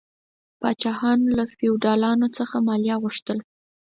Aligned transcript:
پاچاهانو 0.61 1.27
له 1.37 1.45
فیوډالانو 1.55 2.27
څخه 2.37 2.55
مالیه 2.67 2.95
غوښتل. 3.03 3.37